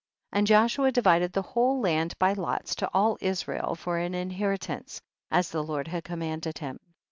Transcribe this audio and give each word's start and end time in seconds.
19. 0.33 0.39
And 0.39 0.47
Joshua 0.47 0.91
divided 0.91 1.31
the 1.31 1.43
whole 1.43 1.79
land 1.79 2.17
by 2.17 2.33
lots 2.33 2.73
to 2.73 2.89
all 2.91 3.19
Israel 3.21 3.75
for 3.75 3.99
an 3.99 4.15
in 4.15 4.31
heritance, 4.31 4.99
as 5.29 5.51
the 5.51 5.61
Lord 5.63 5.87
had 5.87 6.03
com 6.03 6.21
manded 6.21 6.57
him. 6.57 6.79